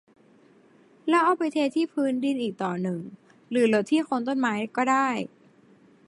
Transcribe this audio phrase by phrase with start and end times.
[1.09, 2.99] แล้วเอาไปเทที่พื้นดินอีกต่อหนึ่ง
[3.49, 5.07] หรือรดที่โคนต้นไม้ก็ได้